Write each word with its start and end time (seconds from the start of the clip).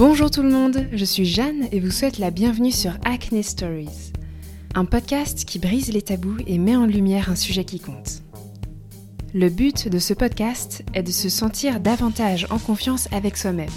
Bonjour 0.00 0.30
tout 0.30 0.42
le 0.42 0.48
monde, 0.48 0.86
je 0.94 1.04
suis 1.04 1.26
Jeanne 1.26 1.68
et 1.72 1.78
vous 1.78 1.90
souhaite 1.90 2.16
la 2.16 2.30
bienvenue 2.30 2.72
sur 2.72 2.92
Acne 3.04 3.42
Stories, 3.42 4.14
un 4.74 4.86
podcast 4.86 5.44
qui 5.44 5.58
brise 5.58 5.92
les 5.92 6.00
tabous 6.00 6.38
et 6.46 6.56
met 6.56 6.74
en 6.74 6.86
lumière 6.86 7.28
un 7.28 7.36
sujet 7.36 7.64
qui 7.66 7.80
compte. 7.80 8.22
Le 9.34 9.50
but 9.50 9.88
de 9.88 9.98
ce 9.98 10.14
podcast 10.14 10.82
est 10.94 11.02
de 11.02 11.10
se 11.10 11.28
sentir 11.28 11.80
davantage 11.80 12.46
en 12.48 12.58
confiance 12.58 13.08
avec 13.12 13.36
soi-même, 13.36 13.68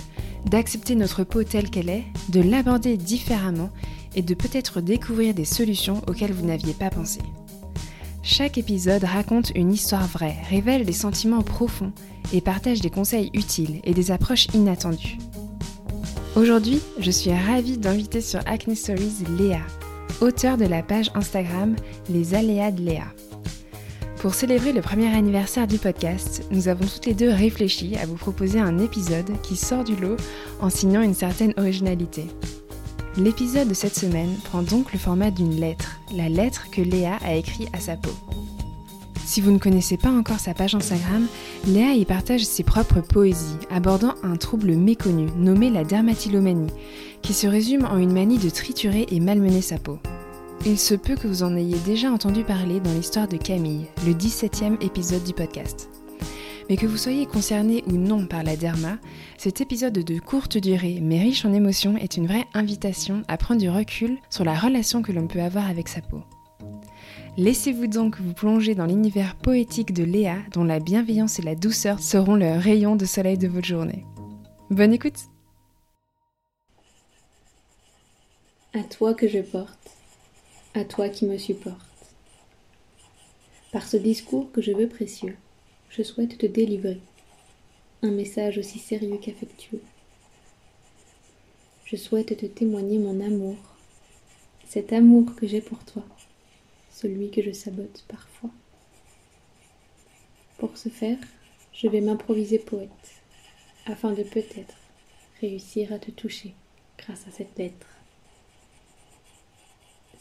d'accepter 0.45 0.95
notre 0.95 1.25
peau 1.25 1.43
telle 1.43 1.69
qu'elle 1.69 1.89
est, 1.89 2.05
de 2.29 2.39
l'aborder 2.39 2.95
différemment 2.95 3.71
et 4.15 4.21
de 4.21 4.33
peut-être 4.33 4.79
découvrir 4.79 5.33
des 5.33 5.43
solutions 5.43 6.01
auxquelles 6.07 6.31
vous 6.31 6.45
n'aviez 6.45 6.73
pas 6.73 6.89
pensé. 6.89 7.19
Chaque 8.21 8.57
épisode 8.57 9.03
raconte 9.03 9.51
une 9.55 9.73
histoire 9.73 10.07
vraie, 10.07 10.37
révèle 10.49 10.85
des 10.85 10.93
sentiments 10.93 11.43
profonds 11.43 11.91
et 12.31 12.39
partage 12.39 12.79
des 12.79 12.89
conseils 12.89 13.29
utiles 13.33 13.81
et 13.83 13.93
des 13.93 14.11
approches 14.11 14.47
inattendues. 14.53 15.17
Aujourd'hui, 16.35 16.81
je 16.97 17.11
suis 17.11 17.31
ravie 17.31 17.77
d'inviter 17.77 18.19
sur 18.19 18.39
Acne 18.47 18.75
Stories 18.75 19.23
Léa, 19.37 19.61
auteure 20.19 20.57
de 20.57 20.65
la 20.65 20.81
page 20.81 21.11
Instagram 21.13 21.75
Les 22.09 22.33
Aléas 22.33 22.71
de 22.71 22.81
Léa. 22.81 23.05
Pour 24.17 24.33
célébrer 24.33 24.73
le 24.73 24.81
premier 24.81 25.15
anniversaire 25.15 25.67
du 25.67 25.77
podcast, 25.77 26.43
nous 26.49 26.69
avons 26.69 26.85
toutes 26.85 27.05
les 27.05 27.13
deux 27.13 27.29
réfléchi 27.29 27.97
à 27.97 28.07
vous 28.07 28.15
proposer 28.15 28.59
un 28.59 28.79
épisode 28.79 29.29
qui 29.43 29.55
sort 29.55 29.83
du 29.83 29.95
lot 29.95 30.17
en 30.59 30.71
signant 30.71 31.03
une 31.03 31.13
certaine 31.13 31.53
originalité. 31.55 32.25
L'épisode 33.15 33.67
de 33.67 33.75
cette 33.75 33.95
semaine 33.95 34.33
prend 34.43 34.63
donc 34.63 34.91
le 34.91 34.97
format 34.97 35.29
d'une 35.29 35.59
lettre, 35.59 35.99
la 36.15 36.29
lettre 36.29 36.71
que 36.71 36.81
Léa 36.81 37.17
a 37.23 37.35
écrite 37.35 37.69
à 37.73 37.79
sa 37.79 37.95
peau. 37.95 38.09
Si 39.25 39.41
vous 39.41 39.51
ne 39.51 39.57
connaissez 39.57 39.97
pas 39.97 40.11
encore 40.11 40.39
sa 40.39 40.53
page 40.53 40.75
Instagram, 40.75 41.27
Léa 41.65 41.93
y 41.93 42.05
partage 42.05 42.43
ses 42.43 42.63
propres 42.63 43.01
poésies, 43.01 43.57
abordant 43.69 44.15
un 44.21 44.35
trouble 44.35 44.75
méconnu 44.75 45.27
nommé 45.37 45.69
la 45.69 45.83
dermatillomanie, 45.83 46.71
qui 47.21 47.33
se 47.33 47.47
résume 47.47 47.85
en 47.85 47.97
une 47.97 48.13
manie 48.13 48.37
de 48.37 48.49
triturer 48.49 49.07
et 49.09 49.19
malmener 49.19 49.61
sa 49.61 49.77
peau. 49.77 49.97
Il 50.65 50.77
se 50.77 50.93
peut 50.93 51.15
que 51.15 51.27
vous 51.27 51.43
en 51.43 51.55
ayez 51.55 51.77
déjà 51.85 52.11
entendu 52.11 52.43
parler 52.43 52.79
dans 52.79 52.93
l'histoire 52.93 53.27
de 53.27 53.37
Camille, 53.37 53.87
le 54.05 54.13
17e 54.13 54.81
épisode 54.83 55.23
du 55.23 55.33
podcast. 55.33 55.89
Mais 56.69 56.77
que 56.77 56.85
vous 56.85 56.97
soyez 56.97 57.25
concerné 57.25 57.83
ou 57.87 57.93
non 57.93 58.25
par 58.27 58.43
la 58.43 58.55
derma, 58.55 58.97
cet 59.37 59.61
épisode 59.61 59.93
de 59.93 60.19
courte 60.19 60.57
durée 60.57 60.99
mais 61.01 61.21
riche 61.21 61.43
en 61.45 61.53
émotions 61.53 61.97
est 61.97 62.17
une 62.17 62.27
vraie 62.27 62.45
invitation 62.53 63.23
à 63.27 63.37
prendre 63.37 63.59
du 63.59 63.69
recul 63.69 64.17
sur 64.29 64.45
la 64.45 64.53
relation 64.53 65.01
que 65.01 65.11
l'on 65.11 65.27
peut 65.27 65.41
avoir 65.41 65.69
avec 65.69 65.89
sa 65.89 66.01
peau. 66.01 66.21
Laissez-vous 67.35 67.87
donc 67.87 68.19
vous 68.19 68.33
plonger 68.33 68.75
dans 68.75 68.85
l'univers 68.85 69.35
poétique 69.35 69.91
de 69.91 70.03
Léa, 70.03 70.37
dont 70.51 70.63
la 70.63 70.79
bienveillance 70.79 71.39
et 71.39 71.41
la 71.41 71.55
douceur 71.55 71.99
seront 71.99 72.35
le 72.35 72.59
rayon 72.59 72.95
de 72.95 73.05
soleil 73.05 73.39
de 73.39 73.47
votre 73.47 73.65
journée. 73.65 74.05
Bonne 74.69 74.93
écoute 74.93 75.17
À 78.73 78.83
toi 78.83 79.15
que 79.15 79.27
je 79.27 79.39
porte, 79.39 79.97
à 80.75 80.85
toi 80.85 81.09
qui 81.09 81.25
me 81.25 81.39
supporte. 81.39 81.75
Par 83.71 83.87
ce 83.87 83.97
discours 83.97 84.51
que 84.51 84.61
je 84.61 84.71
veux 84.71 84.87
précieux, 84.87 85.35
je 85.89 86.03
souhaite 86.03 86.37
te 86.37 86.45
délivrer 86.45 87.01
un 88.03 88.11
message 88.11 88.59
aussi 88.59 88.77
sérieux 88.77 89.17
qu'affectueux. 89.19 89.81
Je 91.85 91.95
souhaite 91.95 92.37
te 92.37 92.45
témoigner 92.45 92.99
mon 92.99 93.19
amour, 93.25 93.55
cet 94.67 94.93
amour 94.93 95.33
que 95.35 95.47
j'ai 95.47 95.61
pour 95.61 95.83
toi 95.83 96.03
celui 96.93 97.31
que 97.31 97.41
je 97.41 97.51
sabote 97.51 98.05
parfois. 98.07 98.51
Pour 100.57 100.77
ce 100.77 100.89
faire, 100.89 101.17
je 101.73 101.87
vais 101.87 102.01
m'improviser 102.01 102.59
poète, 102.59 103.21
afin 103.85 104.13
de 104.13 104.23
peut-être 104.23 104.75
réussir 105.41 105.91
à 105.91 105.99
te 105.99 106.11
toucher 106.11 106.53
grâce 106.97 107.27
à 107.27 107.31
cette 107.31 107.57
lettre. 107.57 107.87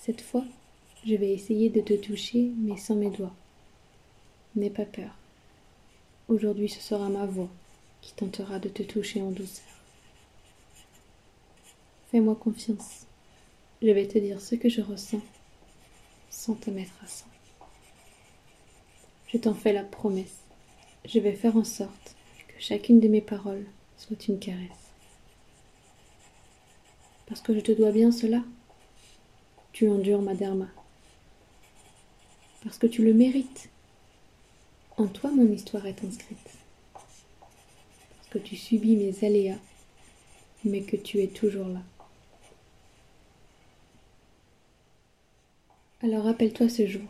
Cette 0.00 0.22
fois, 0.22 0.44
je 1.06 1.14
vais 1.14 1.32
essayer 1.32 1.68
de 1.68 1.80
te 1.80 1.94
toucher, 1.94 2.50
mais 2.56 2.76
sans 2.76 2.96
mes 2.96 3.10
doigts. 3.10 3.34
N'aie 4.56 4.70
pas 4.70 4.86
peur. 4.86 5.14
Aujourd'hui, 6.28 6.68
ce 6.68 6.80
sera 6.80 7.08
ma 7.08 7.26
voix 7.26 7.50
qui 8.00 8.14
tentera 8.14 8.58
de 8.58 8.68
te 8.68 8.82
toucher 8.82 9.22
en 9.22 9.30
douceur. 9.30 9.64
Fais-moi 12.10 12.34
confiance. 12.34 13.06
Je 13.80 13.90
vais 13.90 14.08
te 14.08 14.18
dire 14.18 14.40
ce 14.40 14.54
que 14.54 14.68
je 14.68 14.80
ressens 14.80 15.20
sans 16.32 16.54
te 16.54 16.70
mettre 16.70 16.94
à 17.04 17.06
sang. 17.06 17.26
Je 19.28 19.38
t'en 19.38 19.54
fais 19.54 19.72
la 19.72 19.84
promesse. 19.84 20.38
Je 21.04 21.20
vais 21.20 21.34
faire 21.34 21.56
en 21.56 21.64
sorte 21.64 22.16
que 22.48 22.54
chacune 22.58 23.00
de 23.00 23.06
mes 23.06 23.20
paroles 23.20 23.66
soit 23.96 24.26
une 24.26 24.40
caresse. 24.40 24.90
Parce 27.26 27.40
que 27.40 27.54
je 27.54 27.60
te 27.60 27.72
dois 27.72 27.92
bien 27.92 28.10
cela. 28.10 28.42
Tu 29.72 29.88
endures 29.88 30.22
ma 30.22 30.34
derma. 30.34 30.68
Parce 32.64 32.78
que 32.78 32.86
tu 32.86 33.04
le 33.04 33.14
mérites. 33.14 33.68
En 34.96 35.06
toi 35.06 35.30
mon 35.30 35.50
histoire 35.52 35.86
est 35.86 36.02
inscrite. 36.04 36.38
Parce 36.94 38.28
que 38.30 38.38
tu 38.38 38.56
subis 38.56 38.96
mes 38.96 39.24
aléas, 39.24 39.58
mais 40.64 40.82
que 40.82 40.96
tu 40.96 41.22
es 41.22 41.28
toujours 41.28 41.68
là. 41.68 41.82
Alors 46.04 46.24
rappelle-toi 46.24 46.68
ce 46.68 46.84
jour. 46.84 47.02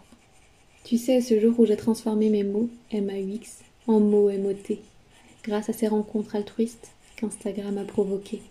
Tu 0.84 0.98
sais, 0.98 1.22
ce 1.22 1.41
jour 1.41 1.58
où 1.58 1.64
j'ai 1.64 1.78
transformé 1.78 2.28
mes 2.28 2.42
mots 2.42 2.69
M-A-U-X 2.91 3.60
en 3.86 4.00
mots 4.00 4.28
M-O-T, 4.28 4.82
grâce 5.44 5.70
à 5.70 5.72
ces 5.72 5.88
rencontres 5.88 6.36
altruistes 6.36 6.91
qu'Instagram 7.16 7.78
a 7.78 7.84
provoquées. 7.84 8.42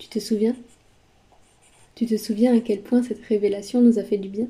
Tu 0.00 0.08
te 0.08 0.18
souviens? 0.18 0.56
Tu 1.94 2.06
te 2.06 2.16
souviens 2.16 2.56
à 2.56 2.60
quel 2.60 2.80
point 2.80 3.04
cette 3.04 3.24
révélation 3.26 3.80
nous 3.80 4.00
a 4.00 4.02
fait 4.02 4.18
du 4.18 4.28
bien? 4.28 4.48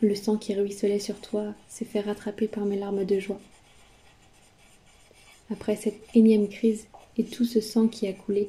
Le 0.00 0.16
sang 0.16 0.36
qui 0.36 0.54
ruisselait 0.54 0.98
sur 0.98 1.20
toi 1.20 1.54
s'est 1.68 1.84
fait 1.84 2.00
rattraper 2.00 2.48
par 2.48 2.64
mes 2.64 2.78
larmes 2.78 3.04
de 3.04 3.20
joie. 3.20 3.40
Après 5.52 5.76
cette 5.76 6.00
énième 6.16 6.48
crise 6.48 6.88
et 7.16 7.22
tout 7.22 7.44
ce 7.44 7.60
sang 7.60 7.86
qui 7.86 8.08
a 8.08 8.12
coulé, 8.12 8.48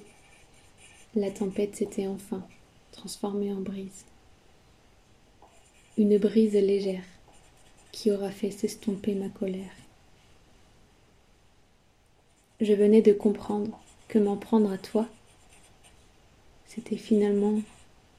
la 1.16 1.30
tempête 1.30 1.76
s'était 1.76 2.08
enfin 2.08 2.44
transformée 2.92 3.54
en 3.54 3.62
brise 3.62 4.06
une 6.00 6.18
brise 6.18 6.54
légère 6.54 7.04
qui 7.92 8.10
aura 8.10 8.32
fait 8.32 8.52
s'estomper 8.52 9.16
ma 9.16 9.28
colère. 9.28 9.76
Je 12.62 12.72
venais 12.72 13.02
de 13.02 13.12
comprendre 13.12 13.78
que 14.08 14.18
m'en 14.18 14.38
prendre 14.38 14.72
à 14.72 14.78
toi, 14.78 15.10
c'était 16.66 16.96
finalement 16.96 17.60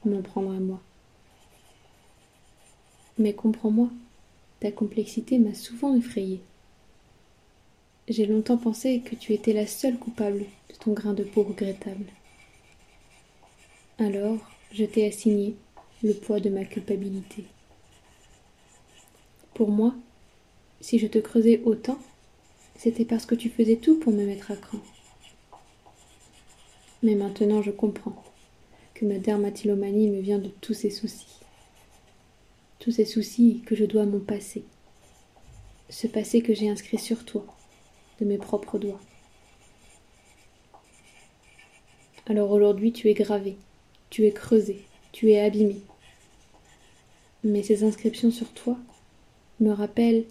m'en 0.05 0.21
prendre 0.21 0.51
à 0.51 0.59
moi. 0.59 0.79
Mais 3.17 3.33
comprends-moi, 3.33 3.89
ta 4.59 4.71
complexité 4.71 5.39
m'a 5.39 5.55
souvent 5.55 5.95
effrayée. 5.95 6.41
J'ai 8.07 8.27
longtemps 8.27 8.57
pensé 8.57 8.99
que 8.99 9.15
tu 9.15 9.33
étais 9.33 9.53
la 9.53 9.65
seule 9.65 9.97
coupable 9.97 10.45
de 10.69 10.75
ton 10.75 10.93
grain 10.93 11.15
de 11.15 11.23
peau 11.23 11.41
regrettable. 11.41 12.05
Alors, 13.97 14.37
je 14.71 14.85
t'ai 14.85 15.07
assigné 15.07 15.55
le 16.03 16.13
poids 16.13 16.39
de 16.39 16.51
ma 16.51 16.63
culpabilité. 16.63 17.45
Pour 19.53 19.69
moi, 19.69 19.93
si 20.79 20.97
je 20.97 21.07
te 21.07 21.19
creusais 21.19 21.61
autant, 21.65 21.99
c'était 22.77 23.05
parce 23.05 23.25
que 23.25 23.35
tu 23.35 23.49
faisais 23.49 23.75
tout 23.75 23.99
pour 23.99 24.11
me 24.11 24.25
mettre 24.25 24.51
à 24.51 24.55
cran. 24.55 24.79
Mais 27.03 27.15
maintenant 27.15 27.61
je 27.61 27.71
comprends 27.71 28.23
que 28.93 29.05
ma 29.05 29.17
dermatillomanie 29.17 30.09
me 30.09 30.21
vient 30.21 30.39
de 30.39 30.49
tous 30.49 30.73
ces 30.73 30.89
soucis. 30.89 31.39
Tous 32.79 32.91
ces 32.91 33.05
soucis 33.05 33.61
que 33.65 33.75
je 33.75 33.85
dois 33.85 34.03
à 34.03 34.05
mon 34.05 34.19
passé. 34.19 34.63
Ce 35.89 36.07
passé 36.07 36.41
que 36.41 36.53
j'ai 36.53 36.69
inscrit 36.69 36.97
sur 36.97 37.25
toi, 37.25 37.45
de 38.19 38.25
mes 38.25 38.37
propres 38.37 38.79
doigts. 38.79 39.01
Alors 42.27 42.51
aujourd'hui 42.51 42.93
tu 42.93 43.09
es 43.09 43.13
gravé, 43.13 43.57
tu 44.09 44.25
es 44.25 44.31
creusé, 44.31 44.85
tu 45.11 45.31
es 45.31 45.41
abîmé. 45.41 45.81
Mais 47.43 47.63
ces 47.63 47.83
inscriptions 47.83 48.31
sur 48.31 48.51
toi 48.53 48.77
me 49.61 49.71
rappelle 49.71 50.25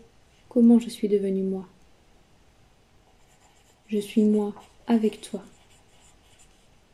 comment 0.49 0.81
je 0.81 0.91
suis 0.91 1.09
devenue 1.09 1.43
moi. 1.43 1.67
Je 3.89 3.99
suis 3.99 4.23
moi 4.23 4.55
avec 4.89 5.21
toi. 5.21 5.43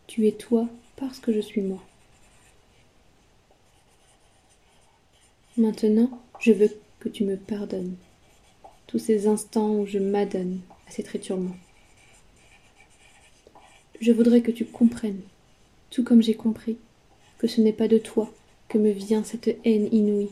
Tu 0.07 0.27
es 0.29 0.33
toi 0.33 0.69
parce 0.97 1.19
que 1.19 1.33
je 1.33 1.41
suis 1.41 1.63
moi. 1.63 1.83
Maintenant, 5.57 6.11
je 6.39 6.53
veux 6.53 6.71
que 7.01 7.09
tu 7.09 7.25
me 7.25 7.37
pardonnes 7.37 7.97
tous 8.87 8.99
ces 8.99 9.27
instants 9.27 9.71
où 9.71 9.87
je 9.87 9.99
m'adonne 9.99 10.61
à 10.87 10.91
ces 10.91 11.03
triturements. 11.03 11.57
Je 14.01 14.13
voudrais 14.13 14.43
que 14.43 14.51
tu 14.51 14.67
comprennes, 14.67 15.23
tout 15.91 16.05
comme 16.05 16.23
j'ai 16.23 16.35
compris, 16.35 16.77
que 17.39 17.47
ce 17.47 17.63
n'est 17.63 17.73
pas 17.73 17.89
de 17.89 17.97
toi 17.99 18.31
que 18.69 18.77
me 18.77 18.91
vient 18.91 19.25
cette 19.25 19.59
haine 19.65 19.89
inouïe 19.91 20.31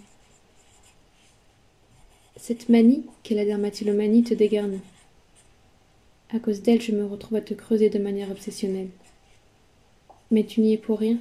cette 2.36 2.68
manie 2.68 3.04
qu'est 3.22 3.34
la 3.34 3.44
dermatillomanie 3.44 4.24
te 4.24 4.34
dégarne. 4.34 4.80
À 6.30 6.38
cause 6.40 6.62
d'elle, 6.62 6.82
je 6.82 6.92
me 6.92 7.06
retrouve 7.06 7.36
à 7.38 7.40
te 7.40 7.54
creuser 7.54 7.90
de 7.90 7.98
manière 7.98 8.30
obsessionnelle. 8.30 8.88
Mais 10.30 10.44
tu 10.44 10.60
n'y 10.60 10.72
es 10.72 10.78
pour 10.78 10.98
rien. 10.98 11.18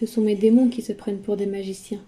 Ce 0.00 0.06
sont 0.06 0.22
mes 0.22 0.34
démons 0.34 0.68
qui 0.68 0.82
se 0.82 0.92
prennent 0.92 1.20
pour 1.20 1.36
des 1.36 1.46
magiciens. 1.46 2.02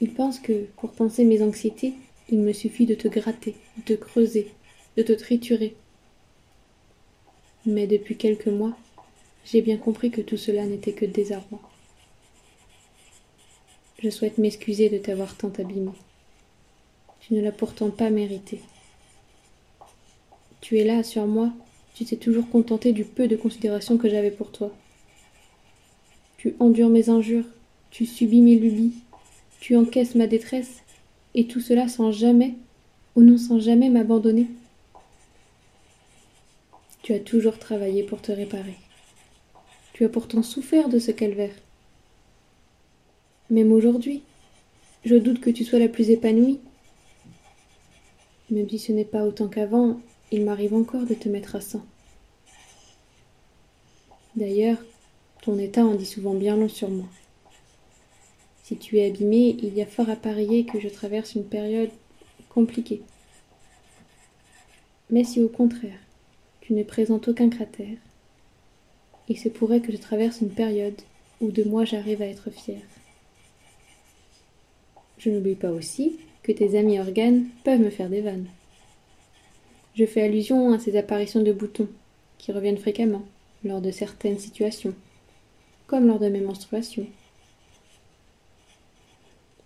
Ils 0.00 0.14
pensent 0.14 0.38
que, 0.38 0.64
pour 0.76 0.92
penser 0.92 1.24
mes 1.24 1.42
anxiétés, 1.42 1.94
il 2.30 2.38
me 2.40 2.52
suffit 2.52 2.86
de 2.86 2.94
te 2.94 3.08
gratter, 3.08 3.54
de 3.76 3.82
te 3.82 4.00
creuser, 4.00 4.52
de 4.96 5.02
te 5.02 5.12
triturer. 5.12 5.76
Mais 7.66 7.86
depuis 7.86 8.16
quelques 8.16 8.46
mois, 8.46 8.76
j'ai 9.44 9.60
bien 9.60 9.76
compris 9.76 10.10
que 10.10 10.22
tout 10.22 10.38
cela 10.38 10.64
n'était 10.64 10.92
que 10.92 11.04
désarroi. 11.04 11.60
Je 14.02 14.08
souhaite 14.08 14.38
m'excuser 14.38 14.88
de 14.88 14.96
t'avoir 14.96 15.36
tant 15.36 15.52
abîmé. 15.58 15.90
Tu 17.20 17.34
ne 17.34 17.40
l'as 17.40 17.52
pourtant 17.52 17.90
pas 17.90 18.10
mérité. 18.10 18.60
Tu 20.60 20.78
es 20.78 20.84
là 20.84 21.02
sur 21.02 21.26
moi, 21.26 21.52
tu 21.94 22.04
t'es 22.04 22.16
toujours 22.16 22.48
contenté 22.48 22.92
du 22.92 23.04
peu 23.04 23.28
de 23.28 23.36
considération 23.36 23.98
que 23.98 24.08
j'avais 24.08 24.30
pour 24.30 24.50
toi. 24.52 24.74
Tu 26.38 26.54
endures 26.58 26.88
mes 26.88 27.10
injures, 27.10 27.44
tu 27.90 28.06
subis 28.06 28.40
mes 28.40 28.56
lubies, 28.56 28.94
tu 29.60 29.76
encaisses 29.76 30.14
ma 30.14 30.26
détresse, 30.26 30.82
et 31.34 31.46
tout 31.46 31.60
cela 31.60 31.88
sans 31.88 32.12
jamais, 32.12 32.54
ou 33.16 33.22
non 33.22 33.38
sans 33.38 33.60
jamais 33.60 33.90
m'abandonner. 33.90 34.46
Tu 37.02 37.12
as 37.12 37.20
toujours 37.20 37.58
travaillé 37.58 38.02
pour 38.02 38.22
te 38.22 38.32
réparer. 38.32 38.76
Tu 39.92 40.04
as 40.04 40.08
pourtant 40.08 40.42
souffert 40.42 40.88
de 40.88 40.98
ce 40.98 41.10
calvaire. 41.10 41.54
Même 43.50 43.72
aujourd'hui, 43.72 44.22
je 45.04 45.16
doute 45.16 45.40
que 45.40 45.50
tu 45.50 45.64
sois 45.64 45.78
la 45.78 45.88
plus 45.88 46.10
épanouie. 46.10 46.60
Même 48.50 48.68
si 48.68 48.78
ce 48.78 48.92
n'est 48.92 49.04
pas 49.04 49.24
autant 49.24 49.48
qu'avant, 49.48 50.00
il 50.32 50.44
m'arrive 50.44 50.74
encore 50.74 51.06
de 51.06 51.14
te 51.14 51.28
mettre 51.28 51.56
à 51.56 51.60
sang. 51.60 51.84
D'ailleurs, 54.34 54.78
ton 55.42 55.58
état 55.58 55.84
en 55.84 55.94
dit 55.94 56.06
souvent 56.06 56.34
bien 56.34 56.56
long 56.56 56.68
sur 56.68 56.90
moi. 56.90 57.06
Si 58.64 58.76
tu 58.76 58.98
es 58.98 59.06
abîmé, 59.06 59.56
il 59.62 59.74
y 59.74 59.82
a 59.82 59.86
fort 59.86 60.10
à 60.10 60.16
parier 60.16 60.64
que 60.64 60.80
je 60.80 60.88
traverse 60.88 61.34
une 61.34 61.44
période 61.44 61.90
compliquée. 62.48 63.02
Mais 65.10 65.24
si 65.24 65.40
au 65.42 65.48
contraire, 65.48 65.98
tu 66.60 66.72
ne 66.72 66.84
présentes 66.84 67.28
aucun 67.28 67.50
cratère, 67.50 67.98
il 69.28 69.38
se 69.38 69.48
pourrait 69.48 69.80
que 69.80 69.92
je 69.92 69.96
traverse 69.96 70.40
une 70.40 70.50
période 70.50 71.00
où 71.40 71.50
de 71.50 71.64
moi 71.64 71.84
j'arrive 71.84 72.22
à 72.22 72.26
être 72.26 72.50
fière. 72.50 72.82
Je 75.18 75.30
n'oublie 75.30 75.54
pas 75.54 75.70
aussi 75.70 76.18
tes 76.54 76.78
amis 76.78 76.98
organes 76.98 77.46
peuvent 77.64 77.80
me 77.80 77.90
faire 77.90 78.08
des 78.08 78.20
vannes. 78.20 78.46
Je 79.94 80.06
fais 80.06 80.22
allusion 80.22 80.72
à 80.72 80.78
ces 80.78 80.96
apparitions 80.96 81.42
de 81.42 81.52
boutons 81.52 81.88
qui 82.38 82.52
reviennent 82.52 82.78
fréquemment 82.78 83.22
lors 83.64 83.80
de 83.80 83.90
certaines 83.90 84.38
situations, 84.38 84.94
comme 85.86 86.06
lors 86.06 86.18
de 86.18 86.28
mes 86.28 86.40
menstruations. 86.40 87.06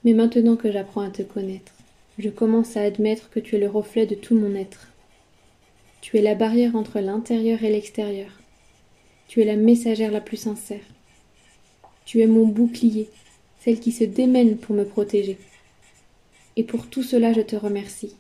Mais 0.05 0.13
maintenant 0.13 0.57
que 0.57 0.73
j'apprends 0.73 1.03
à 1.03 1.11
te 1.11 1.23
connaître, 1.23 1.73
je 2.19 2.29
commence 2.29 2.77
à 2.77 2.83
admettre 2.83 3.31
que 3.31 3.41
tu 3.41 3.57
es 3.57 3.59
le 3.59 3.69
reflet 3.69 4.07
de 4.07 4.15
tout 4.15 4.35
mon 4.35 4.55
être. 4.55 4.89
Tu 6.01 6.19
es 6.19 6.23
la 6.23 6.35
barrière 6.35 6.77
entre 6.77 7.01
l'intérieur 7.01 7.63
et 7.63 7.71
l'extérieur. 7.71 8.31
Tu 9.29 9.41
es 9.41 9.45
la 9.45 9.57
messagère 9.57 10.13
la 10.13 10.21
plus 10.21 10.37
sincère. 10.37 10.85
Tu 12.05 12.21
es 12.21 12.27
mon 12.27 12.47
bouclier, 12.47 13.09
celle 13.61 13.81
qui 13.81 13.93
se 13.93 14.05
démène 14.05 14.59
pour 14.59 14.77
me 14.77 14.85
protéger. 14.85 15.39
Et 16.57 16.65
pour 16.65 16.89
tout 16.89 17.03
cela, 17.03 17.33
je 17.33 17.41
te 17.41 17.57
remercie. 17.57 18.15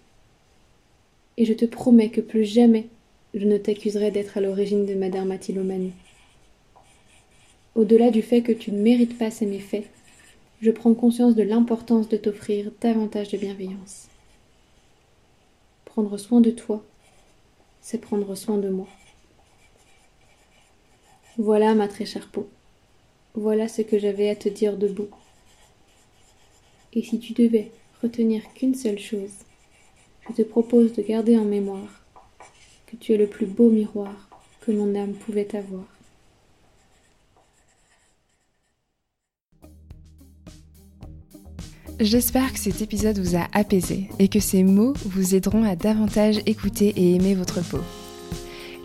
Et 1.37 1.45
je 1.45 1.53
te 1.53 1.65
promets 1.65 2.11
que 2.11 2.21
plus 2.21 2.45
jamais 2.45 2.89
je 3.35 3.45
ne 3.45 3.59
t'accuserai 3.59 4.11
d'être 4.13 4.39
à 4.39 4.41
l'origine 4.41 4.87
de 4.87 4.95
ma 4.95 5.09
dermatillomanie. 5.09 5.93
Au-delà 7.75 8.11
du 8.11 8.23
fait 8.23 8.43
que 8.43 8.53
tu 8.53 8.71
ne 8.71 8.81
mérites 8.81 9.19
pas 9.19 9.33
ces 9.33 9.47
méfaits, 9.47 9.89
je 10.61 10.71
prends 10.71 10.95
conscience 10.95 11.35
de 11.35 11.43
l'importance 11.43 12.09
de 12.09 12.17
t'offrir 12.17 12.71
davantage 12.81 13.31
de 13.31 13.37
bienveillance. 13.37 14.09
Prendre 15.85 16.17
soin 16.17 16.41
de 16.41 16.51
toi, 16.51 16.85
c'est 17.81 17.99
prendre 17.99 18.35
soin 18.37 18.59
de 18.59 18.69
moi. 18.69 18.87
Voilà 21.37 21.75
ma 21.75 21.89
très 21.89 22.07
chère 22.07 22.29
peau. 22.29 22.49
Voilà 23.35 23.67
ce 23.67 23.83
que 23.83 23.99
j'avais 23.99 24.29
à 24.31 24.37
te 24.37 24.49
dire 24.49 24.77
de 24.77 24.87
beau. 24.87 25.11
Et 26.93 27.03
si 27.03 27.19
tu 27.19 27.33
devais 27.33 27.73
retenir 28.05 28.43
qu'une 28.55 28.75
seule 28.75 28.99
chose, 28.99 29.33
je 30.29 30.35
te 30.35 30.43
propose 30.43 30.93
de 30.93 31.03
garder 31.03 31.39
en 31.39 31.45
mémoire 31.45 32.05
que 32.87 32.97
tu 32.97 33.15
es 33.15 33.17
le 33.17 33.27
plus 33.27 33.47
beau 33.47 33.71
miroir 33.71 34.29
que 34.61 34.73
mon 34.73 34.95
âme 34.95 35.15
pouvait 35.15 35.56
avoir. 35.56 35.85
J'espère 41.99 42.53
que 42.53 42.59
cet 42.59 42.83
épisode 42.83 43.19
vous 43.19 43.37
a 43.37 43.47
apaisé 43.53 44.09
et 44.19 44.29
que 44.29 44.41
ces 44.41 44.65
mots 44.65 44.95
vous 45.07 45.35
aideront 45.35 45.65
à 45.65 45.77
davantage 45.77 46.41
écouter 46.45 46.93
et 46.97 47.15
aimer 47.15 47.35
votre 47.35 47.62
peau. 47.62 47.81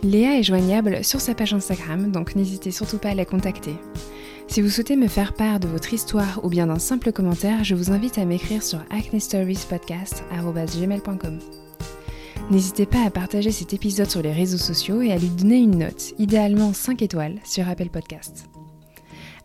Léa 0.02 0.40
est 0.40 0.44
joignable 0.44 1.04
sur 1.04 1.20
sa 1.20 1.34
page 1.36 1.54
Instagram, 1.54 2.12
donc 2.12 2.36
n'hésitez 2.36 2.72
surtout 2.72 3.00
pas 3.00 3.10
à 3.10 3.16
la 3.16 3.26
contacter. 3.26 3.74
Si 4.50 4.62
vous 4.62 4.70
souhaitez 4.70 4.96
me 4.96 5.08
faire 5.08 5.34
part 5.34 5.60
de 5.60 5.68
votre 5.68 5.94
histoire 5.94 6.44
ou 6.44 6.50
bien 6.50 6.66
d'un 6.66 6.80
simple 6.80 7.12
commentaire, 7.12 7.64
je 7.64 7.76
vous 7.76 7.92
invite 7.92 8.18
à 8.18 8.26
m'écrire 8.26 8.64
sur 8.64 8.80
acnestoriespodcast.gmail.com. 8.90 11.40
N'hésitez 12.50 12.88
pas 12.88 13.06
à 13.06 13.12
partager 13.12 13.52
cet 13.52 13.74
épisode 13.74 14.10
sur 14.10 14.24
les 14.24 14.34
réseaux 14.34 14.58
sociaux 14.58 15.04
et 15.04 15.12
à 15.12 15.20
lui 15.20 15.30
donner 15.30 15.60
une 15.60 15.78
note, 15.78 16.16
idéalement 16.18 16.74
5 16.74 17.04
étoiles, 17.04 17.38
sur 17.44 17.70
Apple 17.70 17.90
Podcast. 17.90 18.50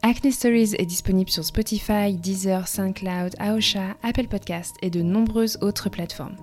Acne 0.00 0.32
Stories 0.32 0.74
est 0.78 0.86
disponible 0.86 1.28
sur 1.28 1.44
Spotify, 1.44 2.14
Deezer, 2.14 2.66
SoundCloud, 2.66 3.34
Aosha, 3.38 3.98
Apple 4.02 4.28
Podcast 4.28 4.74
et 4.80 4.88
de 4.88 5.02
nombreuses 5.02 5.58
autres 5.60 5.90
plateformes. 5.90 6.38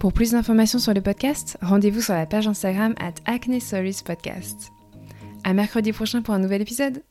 Pour 0.00 0.12
plus 0.12 0.32
d'informations 0.32 0.80
sur 0.80 0.92
le 0.92 1.02
podcast, 1.02 1.56
rendez-vous 1.62 2.00
sur 2.00 2.14
la 2.14 2.26
page 2.26 2.48
Instagram 2.48 2.96
at 2.98 3.14
Acne 3.26 3.60
Stories 3.60 4.00
Podcast. 4.04 4.72
À 5.44 5.52
mercredi 5.52 5.92
prochain 5.92 6.20
pour 6.20 6.34
un 6.34 6.40
nouvel 6.40 6.62
épisode. 6.62 7.04